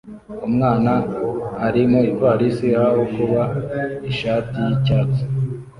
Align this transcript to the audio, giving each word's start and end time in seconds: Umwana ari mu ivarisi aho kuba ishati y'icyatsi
Umwana 0.47 0.93
ari 1.65 1.81
mu 1.89 1.99
ivarisi 2.11 2.67
aho 2.83 3.01
kuba 3.13 3.41
ishati 4.11 4.55
y'icyatsi 4.65 5.23